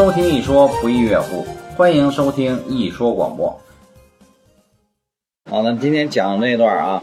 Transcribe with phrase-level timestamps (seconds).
[0.00, 1.44] 收听一说不亦乐乎，
[1.76, 3.60] 欢迎收听一说广播。
[5.50, 7.02] 好，那今天讲这段啊，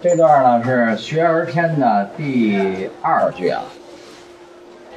[0.00, 3.64] 这段呢是《学而篇》的第二句啊。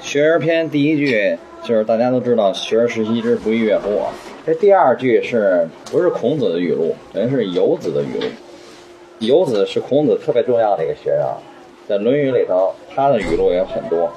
[0.06, 4.14] 《学而篇》第一句就是大家都知道“学而时习之，不亦乐乎”啊。
[4.46, 6.96] 这第二句是不是孔子的语录？
[7.12, 8.28] 人是游子的语录。
[9.18, 11.28] 游子是孔子特别重要的一个学生，
[11.88, 14.12] 在《论语》里头，他的语录也很多。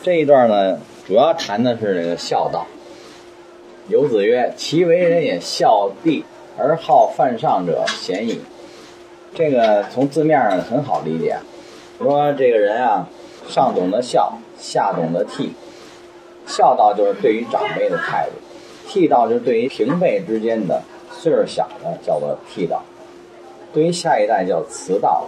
[0.00, 2.66] 这一段呢，主要谈的是这个孝道。
[3.88, 6.24] 游子曰：“其为人也，孝弟
[6.56, 8.40] 而好犯上者，贤矣。”
[9.34, 11.38] 这个从字面上很好理解，
[11.98, 13.08] 说这个人啊，
[13.48, 15.50] 上懂得孝，下懂得悌。
[16.46, 18.38] 孝道就是对于长辈的态度。
[18.88, 22.82] 悌道就是对于平辈之间的岁数小的叫做悌道，
[23.72, 25.26] 对于下一代叫慈道。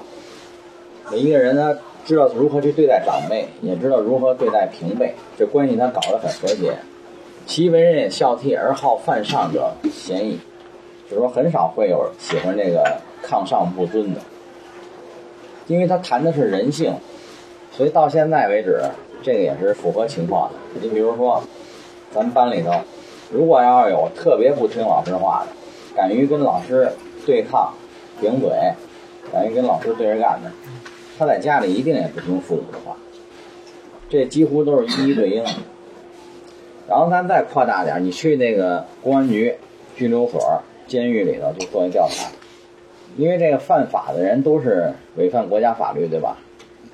[1.12, 6.74] 一个人呢，知道如何去对待长辈，也知道如何对待平辈，这关系他搞得很和谐。
[7.46, 10.38] 其为人也，孝悌而好犯上者，贤矣。
[11.08, 14.20] 就是说，很少会有喜欢这个抗上不尊的，
[15.66, 16.94] 因为他谈的是人性，
[17.72, 18.80] 所以到现在为止，
[19.22, 20.80] 这个也是符合情况的。
[20.80, 21.42] 你比如说，
[22.12, 22.72] 咱们班里头。
[23.32, 25.52] 如果要有特别不听老师话的，
[25.94, 26.90] 敢于跟老师
[27.24, 27.72] 对抗、
[28.20, 28.50] 顶嘴，
[29.32, 30.50] 敢于跟老师对着干的，
[31.20, 32.96] 他在家里一定也不听父母的话。
[34.08, 35.44] 这几乎都是一一对应。
[36.88, 39.54] 然后咱再扩大点，你去那个公安局、
[39.94, 42.30] 拘留所、监狱里头去做一调查，
[43.18, 46.38] 因为这个犯法的人都是违反国家法律，对吧？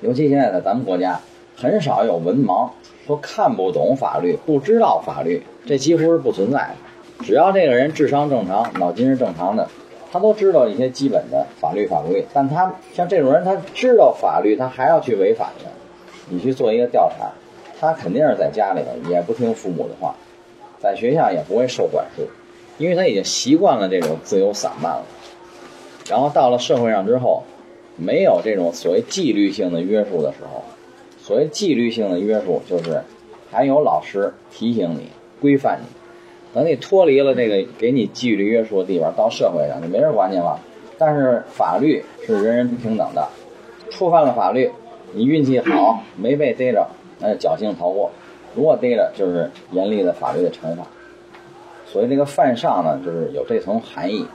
[0.01, 1.21] 尤其现在在咱们国家，
[1.55, 2.71] 很少有文盲。
[3.07, 7.23] 说看不懂法律，不知道法律，这几乎是不存在的。
[7.23, 9.69] 只要这个人智商正常，脑筋是正常的，
[10.11, 12.25] 他都知道一些基本的法律法规。
[12.33, 15.69] 但他像这种人，他知道法律，他还要去违反的。
[16.29, 17.31] 你去做一个调查，
[17.79, 20.15] 他肯定是在家里头也不听父母的话，
[20.79, 22.27] 在学校也不会受管束，
[22.77, 25.05] 因为他已经习惯了这种自由散漫了。
[26.09, 27.43] 然后到了社会上之后，
[27.95, 30.63] 没有这种所谓纪律性的约束的时候。
[31.19, 33.01] 所谓纪律性的约束，就是
[33.51, 35.09] 还有老师提醒你、
[35.41, 35.96] 规范你。
[36.53, 40.59] 等你脱离了这个给你纪律约束的地方，到社会上就没人管你了。
[40.97, 43.27] 但是法律是人人平等的，
[43.91, 44.71] 触犯了法律，
[45.13, 46.87] 你运气好没被逮着，
[47.19, 48.09] 那就侥幸逃过；
[48.55, 50.87] 如果逮着，就是严厉的法律的惩罚。
[51.85, 54.25] 所以这个犯上呢，就是有这层含义，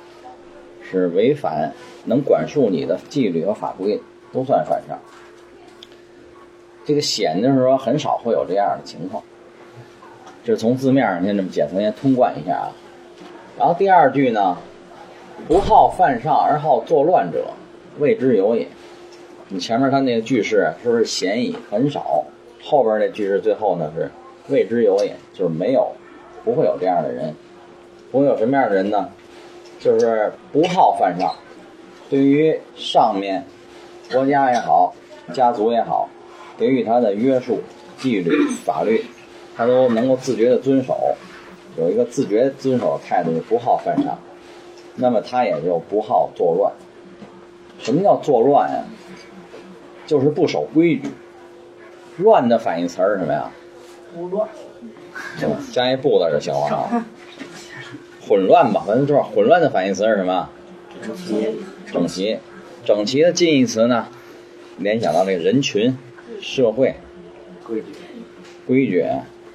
[0.89, 1.73] 是违反
[2.05, 4.01] 能管束你的纪律和法规，
[4.33, 4.99] 都算犯上。
[6.85, 9.23] 这个显就是说很少会有这样的情况，
[10.45, 12.73] 这是从字面上先这么简单先通贯一下啊。
[13.59, 14.57] 然后第二句呢，
[15.47, 17.47] 不好犯上而好作乱者，
[17.99, 18.67] 谓之有也。
[19.49, 21.57] 你前面看那个句式是不是嫌疑？
[21.71, 22.25] 很少。
[22.63, 24.11] 后边那句式最后呢是
[24.49, 25.93] 谓之有也，就是没有，
[26.45, 27.35] 不会有这样的人。
[28.11, 29.09] 不会有什么样的人呢？
[29.79, 31.35] 就是不好犯上，
[32.09, 33.45] 对于上面
[34.13, 34.95] 国家也好，
[35.33, 36.09] 家族也好。
[36.59, 37.61] 给予他的约束、
[37.97, 38.31] 纪律、
[38.65, 39.05] 法律，
[39.63, 41.15] 他都能够自觉的遵守，
[41.79, 44.19] 有一个自觉遵守的态度，就不好犯傻，
[44.97, 46.73] 那么他也就不好作乱。
[47.79, 48.85] 什么叫作乱呀？
[50.05, 51.11] 就是不守规矩。
[52.17, 53.53] 乱的反义词是什么呀？
[54.13, 54.49] 胡乱。
[55.73, 57.07] 加一“不”字就行了啊。
[58.27, 60.51] 混乱吧，反正就是混乱的反义词是什么？
[61.01, 61.61] 整齐。
[61.93, 62.39] 整齐。
[62.85, 64.09] 整齐的近义词呢？
[64.77, 65.97] 联想到这个人群。
[66.41, 66.97] 社会
[67.65, 67.87] 规矩，
[68.67, 69.07] 规矩，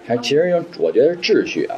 [0.08, 1.76] 还其实有，我觉得是秩序啊，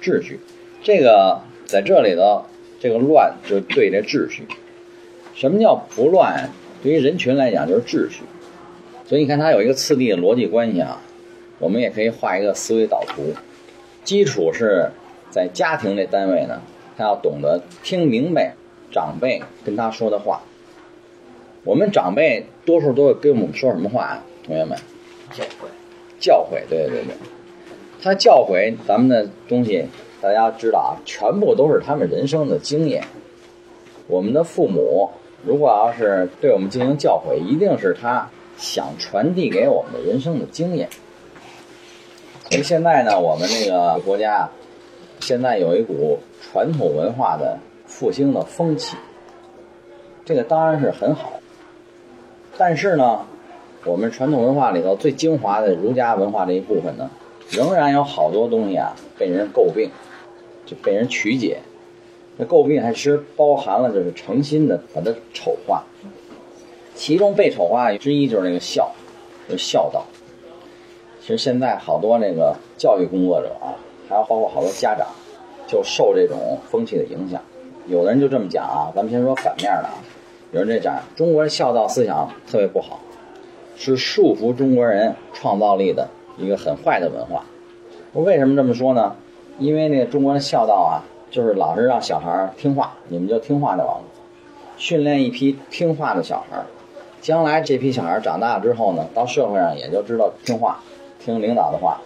[0.00, 0.38] 秩序，
[0.82, 2.44] 这个在这里头，
[2.78, 4.46] 这个乱就对这秩序。
[5.34, 6.50] 什么叫不乱？
[6.82, 8.22] 对于人群来讲就是秩序。
[9.04, 11.02] 所以你看它有一个次第的逻辑关系啊。
[11.58, 13.34] 我们也可以画一个思维导图。
[14.02, 14.90] 基础是
[15.30, 16.60] 在家庭这单位呢，
[16.96, 18.56] 他要懂得听明白
[18.90, 20.42] 长辈跟他说的话。
[21.62, 24.24] 我们长辈多数都会跟我们说什么话啊？
[24.44, 24.76] 同学们，
[25.32, 25.68] 教诲，
[26.22, 27.14] 教诲，对对对，
[28.00, 29.84] 他教诲咱们的东西，
[30.20, 33.04] 大家知道啊，全部都是他们人生的经验。
[34.06, 35.10] 我们的父母
[35.44, 40.88] 如果要是对我们进行教诲，一定是他想传递给我们的人生的经验。
[42.48, 44.48] 所以现在呢，我们这个国家
[45.18, 48.96] 现在有一股传统文化的复兴的风气，
[50.24, 51.32] 这个当然是很好。
[52.56, 53.26] 但是呢，
[53.84, 57.10] 我们传统文化里头最精华的儒家文化这一部分呢，
[57.50, 59.90] 仍然有好多东西啊被人诟病，
[60.64, 61.58] 就被人曲解。
[62.36, 65.84] 那诟病还其实包含了就是诚心的把它丑化。
[66.94, 68.92] 其中被丑化之一就是那个孝，
[69.48, 70.04] 就是孝道。
[71.20, 73.74] 其实现在好多那个教育工作者啊，
[74.08, 75.06] 还有包括好多家长，
[75.66, 77.40] 就受这种风气的影响。
[77.86, 79.94] 有的人就这么讲啊，咱们先说反面的啊。
[80.52, 83.00] 有人这讲，中国人孝道思想特别不好，
[83.76, 87.44] 是束缚中国人创造力的一个很坏的文化。
[88.12, 89.16] 我为什么这么说呢？
[89.58, 94.04] 因为那中国人孝道啊，就是老是让小孩听话，你们就听话就完了。
[94.76, 96.62] 训练一批听话的小孩，
[97.20, 100.80] 将来这批小孩长大之后呢，到社会上也就知道听话，
[101.18, 102.00] 听领导的话，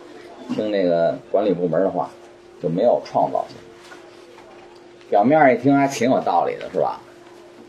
[0.50, 2.10] 听那个管理部门的话，
[2.62, 3.56] 就没有创造性。
[5.08, 7.00] 表面一听还挺有道理的，是吧？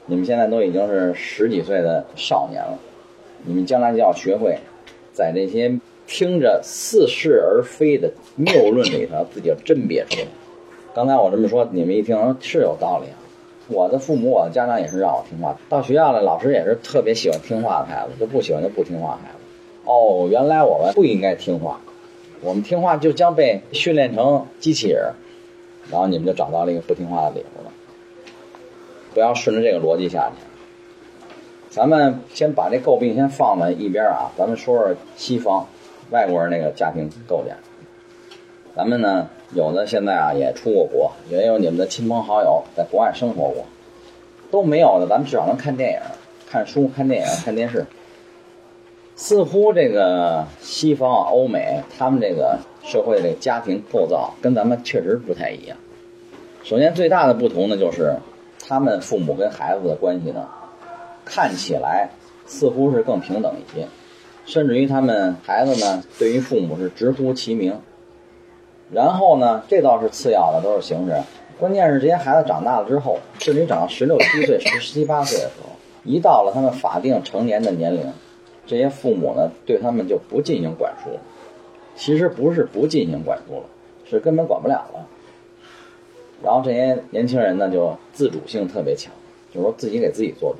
[0.07, 2.77] 你们现在都已经是十几岁的少年了，
[3.45, 4.59] 你们将来就要学会，
[5.13, 10.27] 在那些听着似是而非的谬论里头，自己要甄别出来。
[10.93, 13.17] 刚才我这么说，你们一听是有道理啊。
[13.67, 19.39] 我的父母、我的家长也是让我听话，到学校了老师也是特别喜欢听话的孩子，就不喜欢就不听话孩子。
[19.85, 21.81] 哦，原来我们不应该听话，
[22.41, 25.13] 我们听话就将被训练成机器人。
[25.89, 27.71] 然后你们就找到了一个不听话的理由了。
[29.13, 30.56] 不要顺着这个逻辑下去。
[31.77, 35.67] 咱们先把这诟病先放在一边啊，咱们说说西方
[36.09, 37.55] 外国人那个家庭构建。
[38.75, 43.63] 咱们呢，有的现在啊也出过国，也有你们的亲朋好友在国外生活过，
[44.49, 45.99] 都没有的，咱们至少能看电影、
[46.49, 47.85] 看书、看电影、看电视。
[49.15, 55.77] 似乎这个西方啊、欧美，他们这个社会这个家庭构造跟咱们确实不太一样。
[56.63, 58.15] 首先，最大的不同呢，就是
[58.67, 60.47] 他们父母跟孩子的关系呢，
[61.27, 62.09] 看起来
[62.45, 63.87] 似乎是更平等一些，
[64.45, 67.81] 甚至于他们孩子呢，对于父母是直呼其名。
[68.91, 71.21] 然后呢，这倒是次要的，都是形式。
[71.59, 75.75] 关键是这些孩子长大了之后，甚至于长到十六七岁、十七八岁的时候，
[76.05, 78.13] 一到了他们法定成年的年龄。
[78.65, 81.19] 这些父母呢，对他们就不进行管束了。
[81.95, 83.63] 其实不是不进行管束了，
[84.09, 85.07] 是根本管不了了。
[86.43, 89.11] 然后这些年轻人呢，就自主性特别强，
[89.51, 90.59] 就是说自己给自己做主。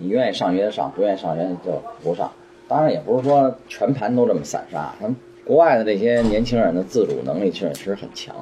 [0.00, 2.32] 你愿意上学上，不愿意上学就不上。
[2.66, 4.94] 当然也不是说全盘都这么散沙。
[4.98, 5.14] 他们
[5.44, 8.34] 国外的这些年轻人的自主能力确实很强，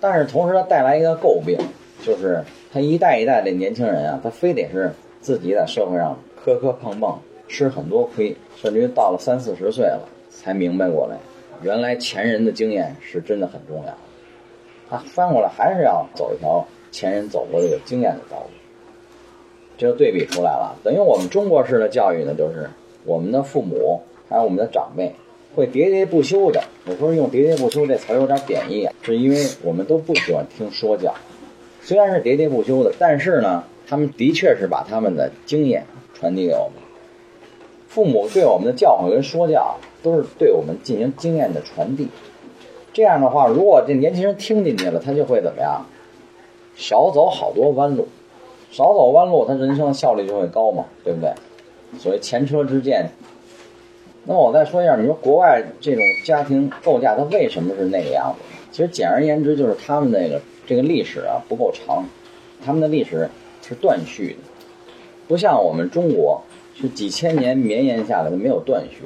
[0.00, 1.56] 但是同时他带来一个诟病，
[2.02, 7.18] 就是他一代一代的年轻人啊，他非得是自己在社会上磕磕碰碰。
[7.52, 11.16] 吃很多亏，甚至于到了三四十岁了才明白过来，
[11.62, 13.92] 原来前人的经验是真的很重要。
[14.88, 18.50] 他翻过来还是要走一条前人走过的有经验的道路，
[19.80, 20.76] 这就对比出来了。
[20.84, 22.68] 等于我们中国式的教育呢，就是
[23.06, 25.14] 我们的父母还有我们的长辈
[25.54, 26.62] 会喋喋不休的。
[26.84, 31.14] 有时候用“喋喋不休”这词儿有点贬义，是因为我们都不喜欢听说教。
[31.80, 36.74] 虽然是喋喋不休的，但是呢，他们的确是把他们的经验传递给我们。
[37.88, 42.08] 父母对我们的教诲跟说教，都是对我们进行经验的传递。
[42.92, 45.86] 这样的话，如果这年轻人听进去了，他就会怎么样？
[46.76, 48.08] 少走好多弯路，
[48.70, 51.32] 少走弯路，他人生的效率就会高嘛，对不对？
[51.98, 53.10] 所谓前车之鉴。
[54.24, 58.44] 那么我再说一下，你说国外这种家庭构架，它为什么是那个样子？
[58.70, 62.04] 其实简而言之，就是他们那个这个历史啊不够长，
[62.64, 63.28] 他们的历史
[63.62, 64.38] 是断续的，
[65.26, 66.42] 不像我们中国。
[66.72, 69.02] 是几千年绵延下来的，没有断续，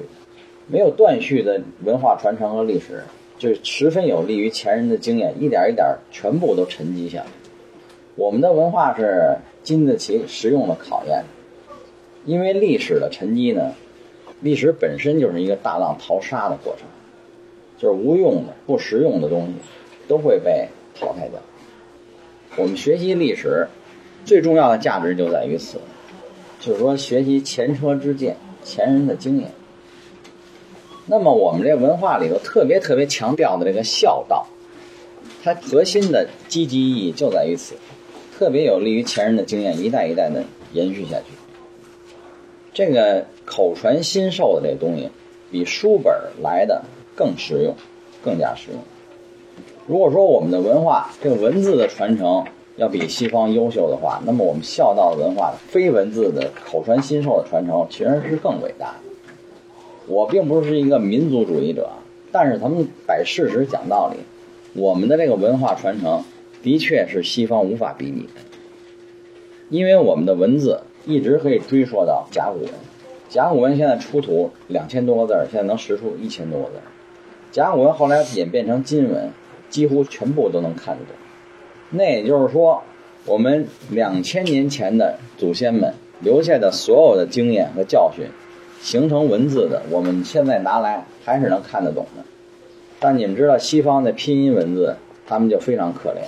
[0.69, 3.03] 没有断续的文化传承和历史，
[3.37, 7.27] 就十分有利于前人的经验，一点一点全部都沉积下来。
[8.15, 11.25] 我们的文化是经得起实用的考验，
[12.25, 13.73] 因为历史的沉积呢，
[14.41, 16.87] 历史本身就是一个大浪淘沙的过程，
[17.77, 19.55] 就是无用的、不实用的东西
[20.07, 21.41] 都会被淘汰掉。
[22.57, 23.67] 我们学习历史
[24.25, 25.79] 最重要的价值就在于此。
[26.61, 29.51] 就是说，学习前车之鉴，前人的经验。
[31.05, 34.47] 那么，我们这文化里头特别特别强调的这个孝道，
[35.43, 37.75] 它核心的积极意义就在于此，
[38.39, 41.27] 特别有利于前人的经验一代一代的延续下去。
[42.73, 45.09] 这个口传心授的这东西，
[45.51, 46.13] 比书本
[46.43, 46.83] 来的
[47.15, 47.75] 更实用，
[48.25, 48.81] 更加实用。
[49.87, 52.45] 如果说我们的文化这个文字的传承，
[52.77, 58.95] 要比西方优秀的话，那么我们孝道的文化非文字的口传心授的传承，其实是更伟大的。
[60.09, 61.91] 我并不是一个民族主义者，
[62.33, 64.19] 但是咱们摆事实讲道理，
[64.73, 66.25] 我们的这个文化传承
[66.65, 68.41] 的确是西方无法比拟的。
[69.69, 72.71] 因为我们的文字一直可以追溯到甲骨文，
[73.29, 76.83] 甲骨文现在出土两千多个字儿，现在能识出一千多个字儿。
[77.53, 79.31] 甲骨文后来演变成金文，
[79.69, 81.15] 几乎全部都能看得懂。
[81.91, 82.83] 那也就是说，
[83.27, 88.27] 我们两千年前的祖先们留下的所有的经验和教训，
[88.81, 92.25] 形成文字的，我们现在拿来还是能看得懂的。
[93.01, 96.23] 但你们知道，西方的拼音文字，他们就非常可怜。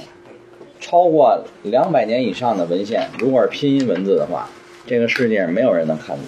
[0.81, 4.49] 超过两百年以上的文献，如果是拼音文字的话，
[4.87, 6.27] 这个世界上没有人能看懂。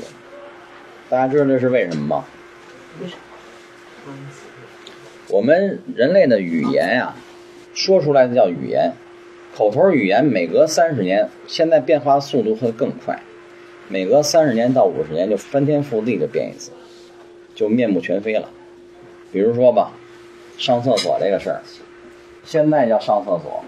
[1.09, 2.25] 大家知道这是为什么吗？
[5.29, 7.15] 我们人类的语言呀、
[7.75, 8.93] 说出来的叫语言，
[9.55, 13.23] 口头语言每隔三十年，现在变化速度会更快，
[13.89, 16.73] 每隔三十年到五十年就翻天覆地的变一次，
[17.55, 18.49] 就面目全非了。
[19.31, 19.93] 比如说吧，
[20.57, 21.63] 上厕所这个事儿，
[22.45, 23.63] 现在叫上厕所，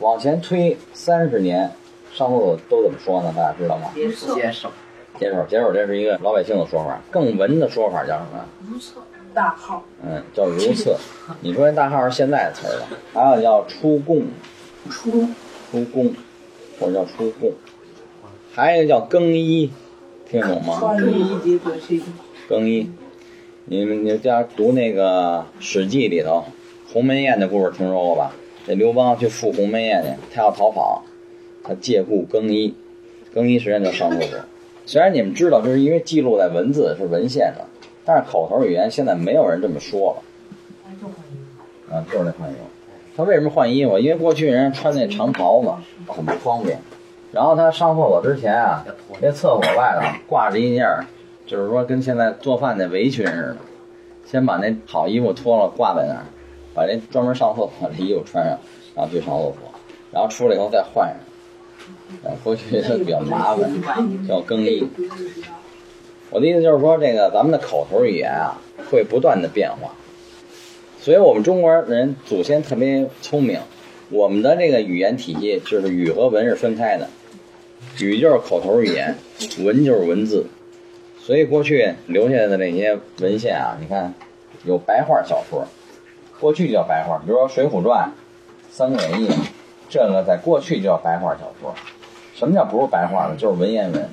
[0.00, 1.72] 往前推三十年，
[2.12, 3.32] 上厕所都怎么说呢？
[3.36, 3.90] 大家知道吗？
[3.94, 4.70] 接受接受，
[5.18, 8.44] 解手，解手，这是一个老百姓的说法，更文的说法叫什么？
[8.70, 9.00] 如厕
[9.34, 10.96] 大号，嗯，叫如厕。
[11.40, 14.26] 你说这大号是现在的词儿了，还有叫出贡，
[14.88, 15.28] 出
[15.70, 16.14] 出贡，
[16.78, 17.52] 或者叫出贡，
[18.54, 19.72] 还有一个叫更衣，
[20.30, 20.78] 听懂吗？
[22.48, 22.90] 更衣，
[23.64, 26.44] 你们你们家读那个《史记》里头，
[26.92, 28.32] 鸿门宴的故事听说过吧？
[28.68, 31.02] 这刘邦去赴鸿门宴去，他要逃跑，
[31.64, 32.74] 他借故更衣，
[33.32, 34.38] 更衣实际上叫上厕所。
[34.84, 37.64] 虽然你们知道，这是因为记录在文字是文献上，
[38.04, 40.22] 但是口头语言现在没有人这么说了。
[41.90, 42.60] 啊，就是那换衣服。
[43.16, 43.98] 他为什么换衣服？
[43.98, 45.70] 因为过去人穿那长袍子
[46.12, 46.78] 很不方便，
[47.32, 48.84] 然后他上厕所之前啊，
[49.20, 50.86] 那厕所外头挂着一件，
[51.46, 53.56] 就是说跟现在做饭那围裙似的，
[54.24, 56.24] 先把那好衣服脱了挂在那儿，
[56.74, 58.58] 把这专门上厕所的衣服穿上，
[58.94, 59.54] 然后去上厕所，
[60.12, 61.16] 然后出来以后再换上。
[62.44, 64.86] 过去它比较麻烦，叫更衣。
[66.30, 68.60] 我的意思就是说，这个咱们的口头语言啊，
[68.90, 69.94] 会不断的变化。
[71.00, 73.60] 所以我们中国人祖先特别聪明，
[74.10, 77.08] 我们的这个语言体系就是语和文是分开的，
[78.00, 79.14] 语就是口头语言，
[79.60, 80.46] 文就是文字。
[81.18, 84.12] 所以过去留下来的那些文献啊，你看
[84.64, 85.66] 有白话小说，
[86.40, 88.08] 过去叫白话，比如说《水浒传》
[88.70, 89.28] 《三国演义》，
[89.88, 91.74] 这个在过去就叫白话小说。
[92.34, 93.34] 什么叫不是白话呢？
[93.36, 94.08] 就是文言文。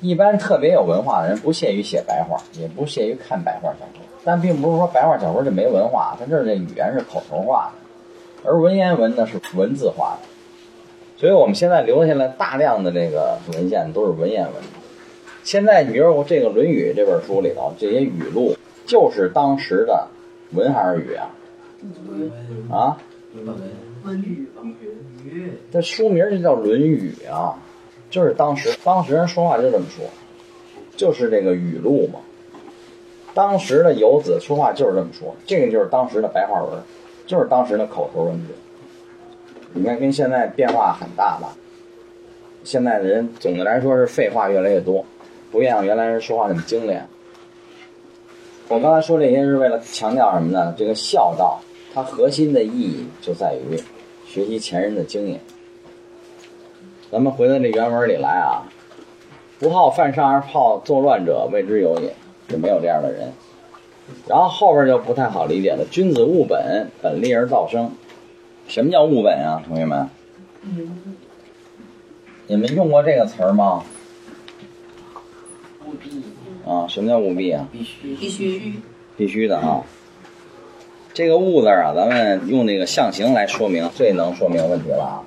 [0.00, 4.02] 一般特别有文化的人不屑于写白话，也不屑于看白话小说。
[4.24, 10.28] 但并不是说白话小说就没文化，它这儿这语言是口头化的，而文言文呢是文字化的。
[11.18, 14.54] 所以我们现在留下来大量的这个文献都是文言文。
[15.42, 18.54] 现在你比如说这个《论语》这本书里头这些语录，
[18.86, 20.08] 就是当时的
[20.52, 21.28] 文还是语啊？
[22.70, 22.98] 啊，
[24.04, 24.62] 论语吧，
[25.70, 27.58] 这书名就叫《论语》啊，
[28.10, 30.04] 就是当时当时人说话就这么说，
[30.96, 32.18] 就是这个语录嘛。
[33.32, 36.80] 当时的游子说话就是这么说，这个就是当时的白话文，
[37.26, 38.54] 就是当时的口头文字。
[39.72, 41.56] 你看，跟现在变化很大吧？
[42.64, 45.04] 现在的人总的来说是废话越来越多，
[45.52, 47.06] 不像原来人说话那么精炼。
[48.68, 50.74] 我刚才说这些是为了强调什么呢？
[50.76, 51.60] 这个孝道，
[51.92, 53.76] 它核心的意义就在于
[54.26, 55.40] 学习前人的经验。
[57.10, 58.62] 咱们回到这原文里来啊，
[59.58, 62.14] 不好犯上而好作乱者，谓之有也。
[62.48, 63.32] 就没有这样的人。
[64.26, 65.86] 然后后边就不太好理解了。
[65.88, 67.92] 君子务本，本立而道生。
[68.66, 70.08] 什么叫务本啊，同学们？
[72.48, 73.84] 你们用过这个词儿吗？
[75.86, 76.24] 务必
[76.68, 77.68] 啊，什么叫务必啊？
[77.70, 78.74] 必须必须
[79.16, 79.84] 必须的啊。
[81.12, 85.22] 这个“物”字啊，咱们用那个象形来说明，最能说明问题了啊。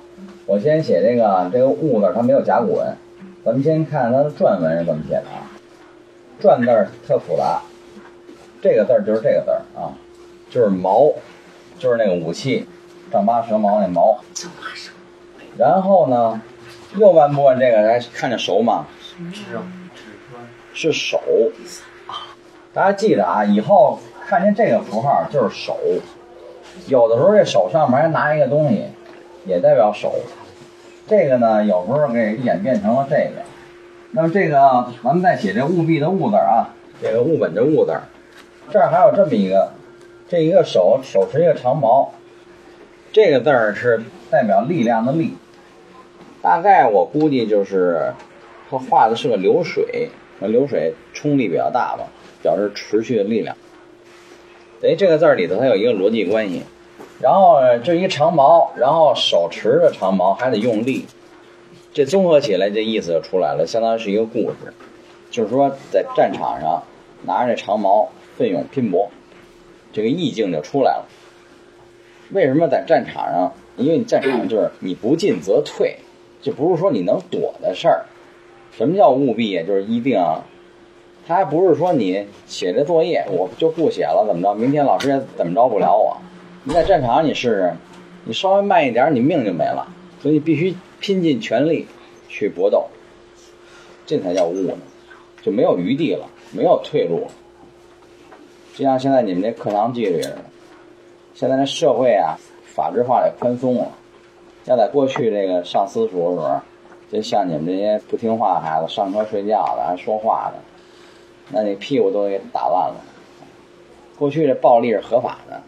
[0.46, 2.96] 我先写这个这个“物”字，它没有甲骨文。
[3.44, 5.50] 咱们先看它的篆文是怎么写的啊？
[6.40, 7.60] 篆字儿特复杂，
[8.62, 9.92] 这个字儿就是这个字儿啊，
[10.48, 11.12] 就是矛，
[11.78, 12.66] 就是那个武器，
[13.12, 14.24] 丈八蛇矛那矛。
[15.58, 16.40] 然后呢，
[16.96, 18.86] 右半部分这个还看着熟吗？
[19.32, 19.42] 指
[19.94, 20.02] 指
[20.72, 21.20] 是手。
[22.72, 25.76] 大家记得啊，以后看见这个符号就是手。
[26.88, 28.84] 有的时候这手上面还拿一个东西，
[29.46, 30.14] 也代表手。
[31.06, 33.42] 这个呢，有时候给演变成了这个。
[34.12, 37.94] 那么这个，咱们再写这务必的务字啊，这个务本的务字，
[38.70, 39.72] 这儿还有这么一个，
[40.28, 42.12] 这一个手手持一个长矛，
[43.12, 45.36] 这个字儿是代表力量的力。
[46.40, 48.14] 大概我估计就是，
[48.70, 52.04] 他画的是个流水，那流水冲力比较大吧，
[52.42, 53.56] 表示持续的力量。
[54.84, 56.60] 等于这个字儿里头它有一个逻辑关系，
[57.18, 61.06] 然后这一长矛，然后手持着长矛还得用力，
[61.94, 64.74] 这综合起来这意思就出来了，相当于是一个故事，
[65.30, 66.82] 就是说在战场上
[67.22, 69.08] 拿着这长矛奋勇拼搏，
[69.90, 71.06] 这个意境就出来了。
[72.32, 73.54] 为什么在战场上？
[73.78, 75.96] 因为你战场上就是你不进则退，
[76.42, 78.04] 这不是说你能躲的事儿。
[78.76, 79.64] 什么叫务必？
[79.64, 80.44] 就是一定啊，
[81.26, 84.54] 他还不是说你写这作业我就不写了，怎么着？
[84.54, 86.16] 明天老师也怎么着不了我。
[86.64, 87.72] 你在战场上你试试，
[88.24, 89.86] 你稍微慢一点，你命就没了。
[90.20, 91.86] 所以必须拼尽全力
[92.28, 92.86] 去搏斗，
[94.06, 94.74] 这才叫悟呢，
[95.42, 97.28] 就没有余地了，没有退路了。
[98.74, 100.38] 就像现在你们这课堂纪律似的，
[101.34, 103.88] 现在这社会啊，法制化也宽松了。
[104.64, 106.60] 要在过去这个上私塾的时候，
[107.12, 110.58] 就像你们这些不听话的孩子，上课睡觉的，还说话的，
[111.50, 112.96] 那你屁股都给打烂了。
[114.18, 115.60] 过去这暴力是合法的，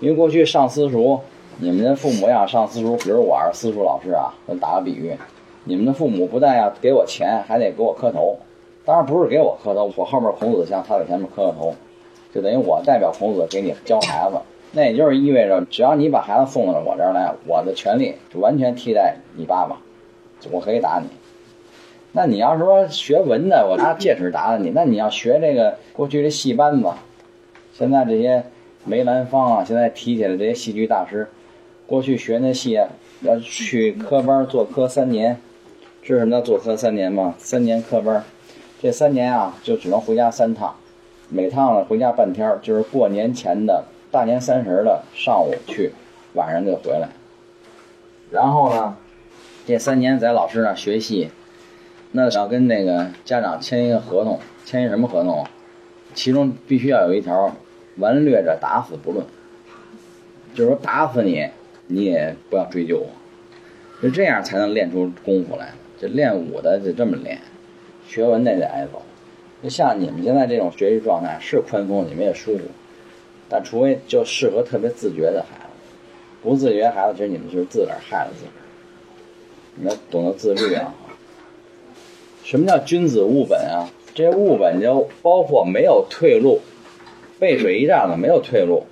[0.00, 1.20] 因为过去上私塾，
[1.58, 5.16] 你们的父母要上私塾，比如我是私塾老师啊，我打个比喻，
[5.64, 8.38] 你们的父母不但要给我钱，还得给我磕头。
[8.84, 11.74] 当然不是给我磕头，我后面孔子像，他在前面磕个头，
[12.32, 14.38] 就等于我代表孔子给你教孩子。
[14.72, 19.76] 那也就是意味着，只要你把孩子送到我这儿来，我的权利就完全替代你爸爸，
[20.50, 21.08] 我可以打你。
[22.12, 26.88] 那你要说学文的，我拿戒尺打打你；那你要学这个过去这戏班子，
[27.72, 28.44] 现在这些
[28.84, 31.28] 梅兰芳啊，现在提起来这些戏剧大师，
[31.86, 32.88] 过去学那戏啊，
[33.22, 35.38] 要去科班做科三年，
[36.02, 37.34] 知道什么做科三年吗？
[37.38, 38.24] 三年科班，
[38.80, 40.74] 这三年啊，就只能回家三趟，
[41.28, 43.84] 每趟呢回家半天，就是过年前的。
[44.10, 45.92] 大年三十的上午去，
[46.32, 47.10] 晚上就回来。
[48.30, 48.96] 然后呢，
[49.66, 51.28] 这三年在老师那学戏，
[52.12, 55.46] 那要跟那个家长签一个合同，签一什么合同？
[56.14, 57.54] 其中必须要有一条，
[57.96, 59.24] 顽劣者打死不论。
[60.54, 61.48] 就是说打死你，
[61.86, 63.08] 你也不要追究我。
[64.02, 65.74] 就这样才能练出功夫来。
[66.00, 67.38] 这练武的就这么练，
[68.06, 69.02] 学文的得挨揍。
[69.62, 72.64] 就像你们现在这种学习状态是宽松，你们也舒服。
[73.48, 75.94] 但除非就适合特别自觉的孩子，
[76.42, 78.62] 不自觉孩子，其实你们就是自个儿害了自个儿。
[79.74, 80.94] 你要懂得自律啊！
[82.48, 83.90] 什么叫君子务本啊？
[84.14, 86.62] 这些务本就包括没有退路，
[87.38, 88.86] 背水一战的，没有退路，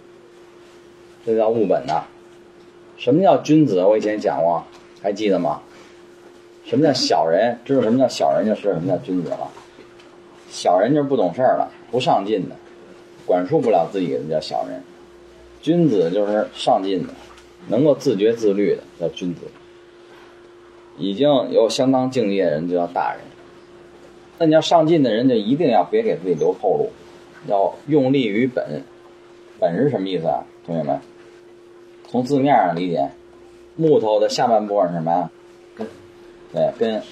[1.25, 2.05] 这叫务本呐。
[2.99, 3.83] 什么叫君子？
[3.83, 4.63] 我以前讲过，
[5.01, 5.63] 还记得吗？
[6.67, 7.59] 什么叫小人？
[7.65, 9.51] 知道什么叫小人，就是什么叫君子了。
[10.51, 12.57] 小人就是不懂事儿了，不上进的。
[13.25, 14.83] 管束不了自己的叫小人，
[15.63, 17.15] 君子就是上进的，
[17.69, 19.47] 能够自觉自律的叫君子。
[20.99, 23.23] 已经有相当境界的人就叫大人。
[24.39, 26.91] 那你要上进的人就一定要别给自己留后路，
[27.47, 28.83] 要用力于本。
[29.59, 31.01] 本是什么意思啊，同学们？
[32.09, 33.11] 从字面上理解，
[33.77, 35.31] 木头的下半部分是什么呀？
[35.75, 35.87] 根。
[36.53, 37.03] 对，根，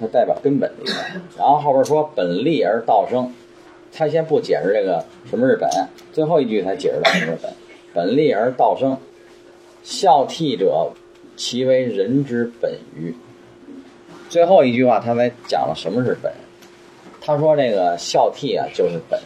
[0.00, 1.00] 它代表根本的意思。
[1.38, 3.32] 然后后边说本立而道生。
[3.98, 5.70] 他先不解释这个什么是本，
[6.12, 7.52] 最后一句才解释到什么是本。
[7.94, 8.98] 本立而道生，
[9.82, 10.92] 孝悌者，
[11.34, 13.14] 其为人之本于。
[14.28, 16.30] 最后一句话他才讲了什么是本。
[17.26, 19.20] 他说这个孝悌啊就是本。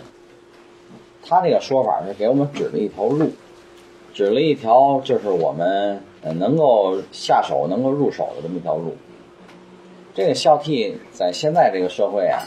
[1.22, 3.30] 他这个说法是给我们指了一条路，
[4.14, 8.96] 指了一条就是我们能够下手、能够入手的这么一条路。
[10.14, 12.42] 这个孝悌在现在这个社会啊。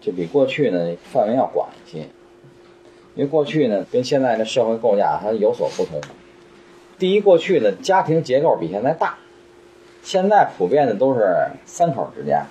[0.00, 2.00] 就比过去呢范围要广一些，
[3.14, 6.00] 因为过去呢跟现在的社会构架它有所不同。
[6.98, 9.16] 第一，过去的家庭结构比现在大，
[10.02, 11.36] 现在普遍的都是
[11.66, 12.46] 三口之家。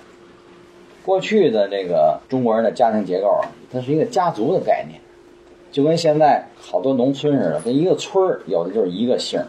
[1.04, 5.00] 过去的这个中国人的家庭结构啊，它是一个家族的概念，
[5.70, 9.40] 就跟现在好多农村似的，这一个村有的就是一个姓，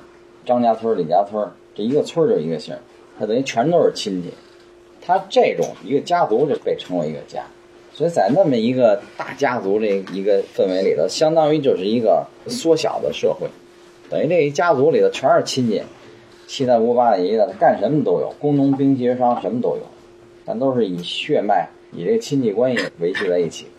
[0.45, 2.75] 张家村、李家村，这一个村就一个姓，
[3.19, 4.33] 它等于全都是亲戚。
[5.05, 7.43] 它这种一个家族就被称为一个家。
[7.95, 13.47] 所以在那么一个大家族这一个氛围里头，相当于就是一个缩小的社会，
[14.09, 15.83] 等于这一家族里头全是亲戚，
[16.47, 19.83] 七大姑八大姨的，干什么都有，工农兵协商什么都有，
[20.45, 23.69] 咱都是以血脉、以这亲戚关系维系在一起的。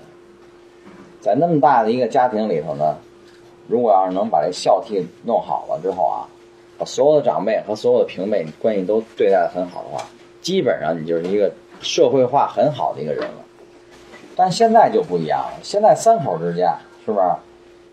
[1.21, 2.97] 在那么大的一个家庭里头呢，
[3.67, 6.29] 如果要是能把这孝悌弄好了之后啊，
[6.79, 10.05] 把所有的长辈和所有的平辈关系都对待的很好的话，
[10.41, 13.45] 基本上你就是一个社会化很好的一个人了。
[14.37, 17.27] 但现在就不一样了，现在三口之家，是不是？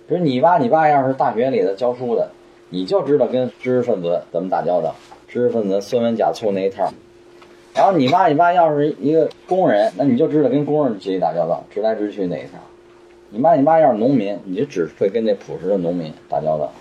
[0.08, 2.32] 比如你爸，你爸要是大学里的教书的，
[2.70, 4.96] 你就知道跟知识分子怎么打交道，
[5.28, 6.92] 知识分子酸文假醋那一套。
[7.74, 12.60] 然后你妈，你爸要是一个工人，那你就知道跟工人阶级打交道，直来直去那一套。
[13.30, 16.74] 你妈，你妈要是农民，你就只会跟那朴实的农民打交道，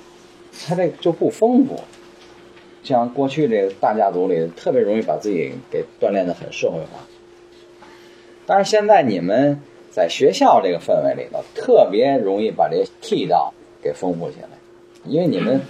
[0.66, 1.80] 他这就不丰富。
[2.82, 7.06] 像过去这个大家族里，特别容易把自己给锻炼的很社会化。
[8.46, 9.60] 但是现在你们
[9.92, 14.48] 在学校这个氛围里头，特别容易把这剃道给丰富起来，
[15.04, 15.60] 因为你们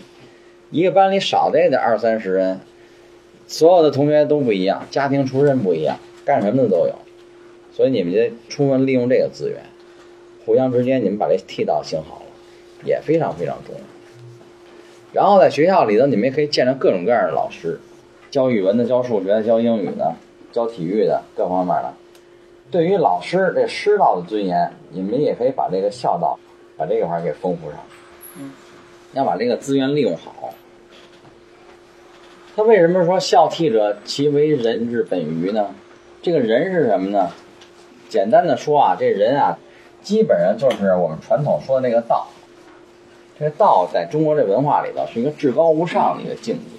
[0.70, 2.61] 一个班里少的也得二三十人，
[3.50, 6.94] 所有的同学都不一样，家庭出身不一样，干什么的都有，
[7.72, 9.60] 所以你们得充分利用这个资源，
[10.46, 12.26] 互相之间你们把这替道行好了，
[12.84, 13.80] 也非常非常重要。
[15.12, 17.80] 然后在学校里头，你们也可以见着各种各样的老师，
[18.30, 20.14] 教语文的、教数学的、教英语的、
[20.52, 21.92] 教体育的，各方面的。
[22.70, 26.38] 对于老师这师道的尊严，你们也可以把这个孝道，
[26.76, 27.80] 把这个块儿给丰富上。
[28.38, 28.52] 嗯，
[29.12, 30.54] 要把这个资源利用好。
[32.61, 35.70] 他为什么说孝悌者，其为人之本于呢？
[36.20, 37.31] 这个人是什么呢？
[38.11, 39.59] 简单的说啊，这人啊，
[40.03, 42.27] 基本上就是我们传统说的那个道。
[43.38, 46.77] 这道在中国这文化里头是一个至高无上的一个境界。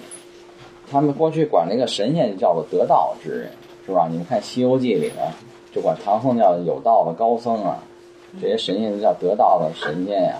[0.88, 3.50] 他们过去管那个神仙叫做得道之人，
[3.84, 4.06] 是吧？
[4.08, 5.16] 你们看《西游记》里头，
[5.74, 7.82] 就管唐僧叫有道的高僧啊，
[8.40, 10.36] 这些神仙叫得道的神仙呀、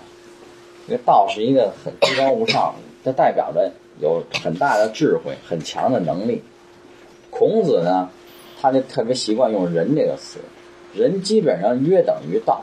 [0.86, 6.42] 这个道是一个很至高无上的，它代表着有很大的智慧、很强的能力。
[7.30, 8.10] 孔子呢，
[8.60, 10.38] 他就特别习惯用“人”这个词，
[10.94, 12.62] 人基本上约等于道，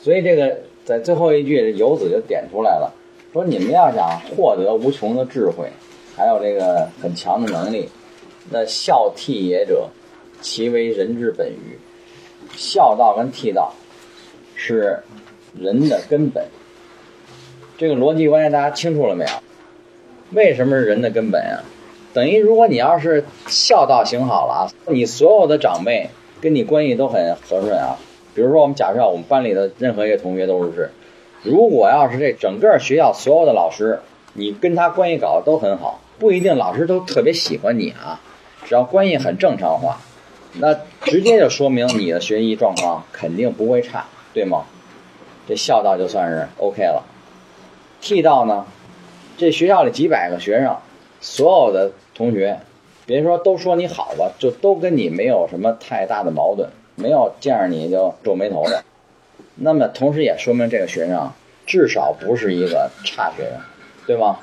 [0.00, 2.94] 所以这个在最后一句，游子就点出来了，
[3.32, 5.70] 说你们要想获得无穷的智慧，
[6.16, 7.88] 还有这个很强的能力，
[8.50, 9.88] 那孝悌也者，
[10.40, 11.78] 其为人之本于。
[12.56, 13.74] 孝道跟悌道
[14.54, 15.00] 是
[15.58, 16.46] 人的根本。
[17.76, 19.30] 这个逻辑关系大家清楚了没有？
[20.32, 21.64] 为什么是人的根本啊？
[22.12, 26.10] 等于如果你要是孝道行好了啊，你所有的长辈
[26.40, 27.96] 跟你关系都很和顺啊。
[28.34, 30.90] 比如说，我们假设我们班里的任何一个同学都是，
[31.42, 34.00] 如果要是这整个学校所有的老师，
[34.34, 38.20] 你跟他关系搞得都很好，不一定老师都特别喜欢你啊。
[38.64, 40.00] 只要关系很正常化，
[40.54, 44.64] 那直接就说明你的学习状况肯定不会差，对吗？
[45.48, 47.04] 这孝道就算是 OK 了。
[48.02, 48.66] 悌道呢？
[49.38, 50.76] 这学校里几百个学生，
[51.20, 52.58] 所有的同学，
[53.06, 58.82] 别说都说你好吧，就都跟你没有什么太大的矛盾，没有见着你就皱眉头的。
[59.54, 61.30] 那么同时也说明这个学生
[61.64, 63.60] 至少不是一个差学生，
[64.08, 64.40] 对吗？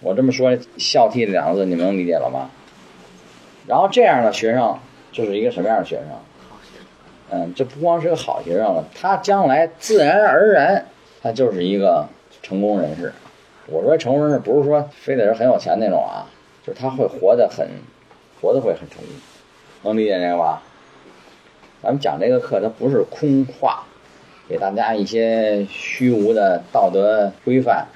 [0.00, 2.50] 我这么说“孝悌”这两个字，你能理解了吗？
[3.68, 4.80] 然后这样的学生
[5.12, 6.06] 就是一个什么样的学生？
[7.30, 10.86] 嗯，这不光是个好学生了，他将来自然而然
[11.22, 12.08] 他就是一个
[12.42, 13.12] 成功人士。
[13.66, 16.26] 我说成功人士不是说非得是很有钱那种啊，
[16.66, 17.66] 就是他会活得很，
[18.40, 19.08] 活得会很成功，
[19.84, 20.62] 能理解这个吧？
[21.82, 23.84] 咱们讲这个课，它不是空话，
[24.48, 27.86] 给大家一些虚无的道德规范，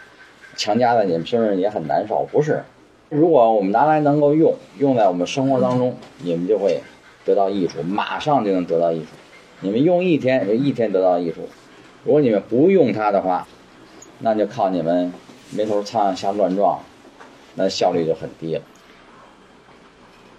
[0.57, 2.27] 强加在你们身上也很难受。
[2.31, 2.63] 不是，
[3.09, 6.81] 如果我们拿来能够用，用在我们生活当中，你们就会
[7.25, 9.09] 得到益处，马上就能得到益处。
[9.61, 11.43] 你们用一天，就一天得到益处；
[12.05, 13.47] 如果你们不用它的话，
[14.19, 15.13] 那就靠你们
[15.51, 16.81] 没头苍蝇瞎乱撞，
[17.55, 18.63] 那效率就很低了。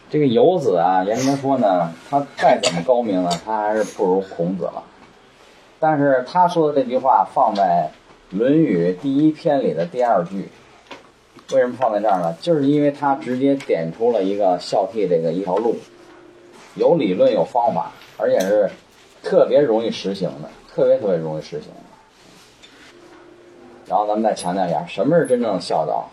[0.09, 4.83] 这个游子啊，严格说呢，他再怎么高明呢，他还是不如孔子了。
[5.79, 7.91] 但是他说的这句话放在
[8.37, 10.49] 《论语》第一篇里的第二句，
[11.51, 12.35] 为什么放在这儿呢？
[12.41, 15.75] 就是因为他直接点出了一个孝悌这个一条路，
[16.75, 18.69] 有理论有方法，而且是
[19.21, 21.69] 特别容易实行的，特别特别容易实行。
[23.87, 26.09] 然后咱们再强调一下，什么是真正的孝道？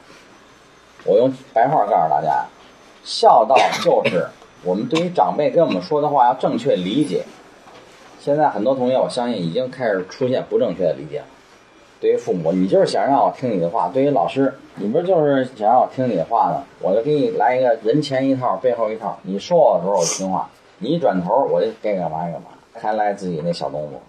[1.04, 2.46] 我用白话告诉大家，
[3.04, 4.26] 孝道就是
[4.62, 7.24] 我们对于长辈跟我们说的话要正确理解。
[8.20, 11.26] 现在很多同学，我相信已经开始出现不正确的理解了。
[12.00, 16.62] 对于父母，你就是想让我听你的话；对于老师，你不是就是想让我听你的话呢？
[16.80, 19.18] 我就给你来一个人前一套，背后一套。
[19.22, 22.48] 你说我的时候我就听话，你一转头我就该干嘛干嘛。
[22.74, 24.00] 看来自己那小动作，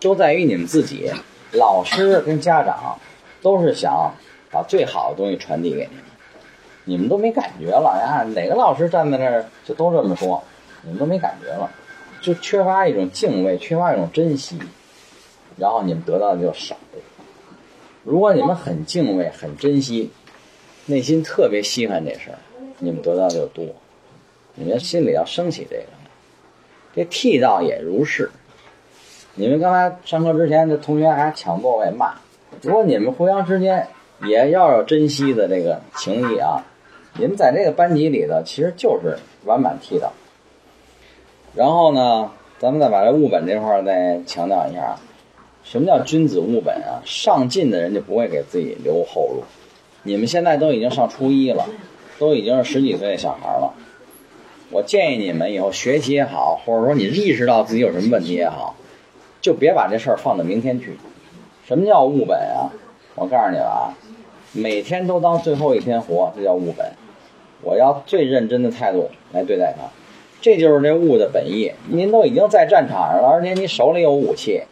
[0.00, 1.10] 都在于你们自己。
[1.52, 2.98] 老师跟家长
[3.40, 4.14] 都是想
[4.50, 6.04] 把最好的东西传递给你们，
[6.84, 8.22] 你们都没感觉了呀？
[8.34, 10.42] 哪个老师站在那儿就都这么说，
[10.82, 11.70] 你们都没感觉了，
[12.20, 14.58] 就缺乏一种敬畏，缺乏一种珍惜，
[15.56, 16.76] 然后你们得到的就少。
[18.04, 20.10] 如果你们很敬畏、很珍惜，
[20.86, 22.38] 内心特别稀罕这事儿，
[22.78, 23.66] 你们得到的就多。
[24.54, 25.84] 你们心里要升起这个，
[26.94, 28.30] 这剃道也如是。
[29.38, 32.14] 你们刚才上课之前，这同学还抢座位骂。
[32.60, 33.86] 如果你们互相之间
[34.24, 36.64] 也要有珍惜的这个情谊啊，
[37.16, 40.10] 你们在这个班级里头其实就是完满踢的。
[41.54, 45.00] 然后呢，咱们再把这务本这块儿再强调一下啊，
[45.62, 46.98] 什么叫君子务本啊？
[47.04, 49.44] 上进的人就不会给自己留后路。
[50.02, 51.64] 你们现在都已经上初一了，
[52.18, 53.72] 都已经是十几岁的小孩了。
[54.72, 58.74] 我建议你们以后学习也好，或者说你意识到自己有什么问题也好。
[59.40, 60.96] 就别把这事儿放到明天去。
[61.66, 62.72] 什么叫务本啊？
[63.14, 63.94] 我告诉你了啊，
[64.52, 66.92] 每天都当最后一天活，这叫务本。
[67.62, 69.88] 我要最认真的态度来对待它。
[70.40, 71.72] 这就是这物的本意。
[71.88, 74.62] 您都已经在战场上了，而且你手里有武器，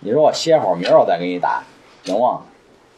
[0.00, 1.64] 你说我歇会儿，明儿我再给你打，
[2.04, 2.42] 行吗？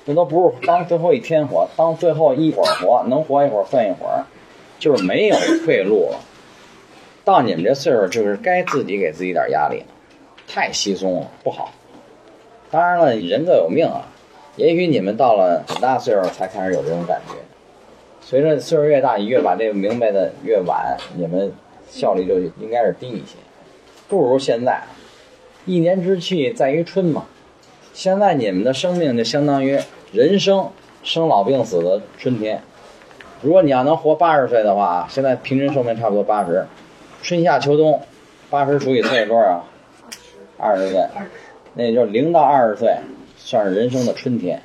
[0.06, 4.24] 这都不是当最后一天活，当最后一会儿活，能活一会儿算一会儿，
[4.78, 6.20] 就是没有退路了。
[7.24, 9.86] 到你们这岁数，就是该自己给自己点压力了，
[10.52, 11.70] 太稀松了，不好。
[12.72, 14.02] 当然了，人各有命啊，
[14.56, 17.34] 也许你们到了很大岁数才开始有这种感觉。
[18.20, 21.52] 随着岁数越大，你越把这个明白的越晚，你们
[21.88, 23.36] 效率就应该是低一些，
[24.08, 24.82] 不如现在。
[25.66, 27.26] 一年之计在于春嘛，
[27.92, 29.78] 现在你们的生命就相当于
[30.12, 30.70] 人生
[31.04, 32.60] 生老病死的春天。
[33.42, 36.66] 如果你要能活八十岁的话，现在平均寿命差不多八十，
[37.22, 38.02] 春夏秋冬，
[38.48, 39.64] 八十除以岁是多少？
[40.60, 41.06] 二十岁，
[41.74, 42.96] 那也就是零到二十岁，
[43.36, 44.60] 算是人生的春天。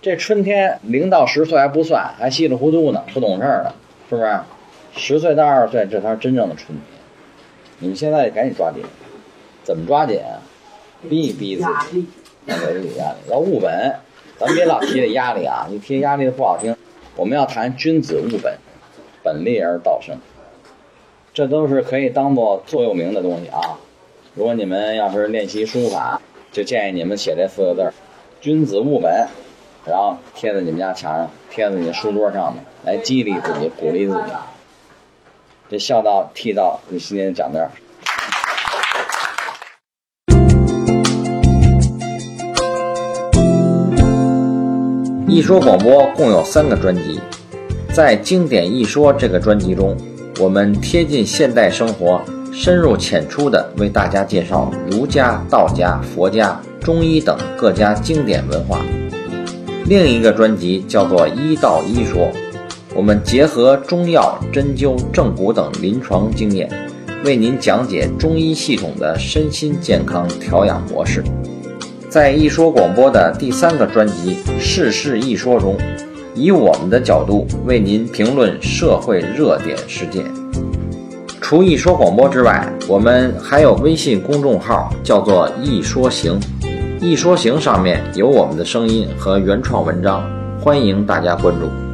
[0.00, 3.74] 这春天零到十岁还不算，还稀里糊涂呢，不懂事儿呢，
[4.08, 4.38] 是不是？
[4.94, 6.80] 十岁到二十岁，这才是真正的春天。
[7.80, 8.82] 你们现在赶紧抓紧，
[9.64, 10.40] 怎么抓紧啊？
[11.10, 12.06] 逼一逼自己，
[12.46, 13.96] 要给自己压力，要务本。
[14.38, 16.76] 咱别老提这压力啊，你提压力的不好听。
[17.16, 18.56] 我们要谈君子务本，
[19.22, 20.16] 本立而道生，
[21.34, 23.78] 这都是可以当做座右铭的东西啊。
[24.36, 26.20] 如果你们要是练习书法，
[26.52, 27.94] 就建议你们写这四个字儿：
[28.38, 29.26] 君子务本。
[29.86, 34.32] 然后贴在你们家墙上，贴在你的书桌上面，来激励自己，鼓励自己。
[35.70, 37.70] 这孝道、悌道，你今天讲这儿。
[45.26, 47.18] 一说广播共有三个专辑，
[47.94, 49.96] 在《经典一说》这个专辑中，
[50.38, 52.20] 我们贴近现代生活，
[52.58, 58.80] 深入浅出地为大家介绍儒家、道家、佛家、中医等各家经典文化。
[59.84, 62.22] 另一个专辑叫做《医道医说》，
[62.94, 66.66] 我们结合中药、针灸、正骨等临床经验，
[67.26, 71.22] 为您讲解中医系统的身心健康调养模式。
[72.08, 75.76] 在一说广播的第三个专辑《世事一说》中，
[76.34, 80.24] 以我们的角度为您评论社会热点事件。
[81.48, 86.40] 除一说广播之外，我们还有微信公众号，叫做“一说行”。
[87.00, 90.28] 一说行上面有我们的声音和原创文章，
[90.60, 91.85] 欢迎大家关注。